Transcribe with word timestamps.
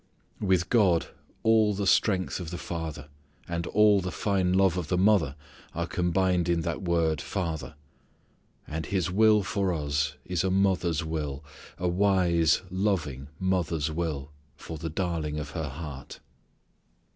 With 0.39 0.69
God, 0.69 1.09
all 1.43 1.75
the 1.75 1.85
strength 1.85 2.39
of 2.39 2.49
the 2.49 2.57
father 2.57 3.07
and 3.47 3.67
all 3.67 4.01
the 4.01 4.11
fine 4.11 4.51
love 4.53 4.75
of 4.75 4.87
the 4.87 4.97
mother 4.97 5.35
are 5.75 5.85
combined 5.85 6.49
in 6.49 6.61
that 6.61 6.81
word 6.81 7.21
"father." 7.21 7.75
And 8.67 8.87
His 8.87 9.11
will 9.11 9.43
for 9.43 9.71
us 9.71 10.15
is 10.25 10.43
a 10.43 10.49
mother's 10.49 11.03
will, 11.05 11.43
a 11.77 11.87
wise 11.87 12.63
loving 12.71 13.27
mother's 13.39 13.91
will 13.91 14.31
for 14.55 14.79
the 14.79 14.89
darling 14.89 15.37
of 15.39 15.51
her 15.51 15.69
heart. 15.69 16.19